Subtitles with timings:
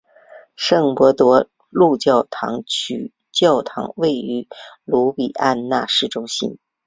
[0.55, 2.27] 圣伯多禄教
[2.65, 4.47] 区教堂位于
[4.83, 6.57] 卢比安纳市中心。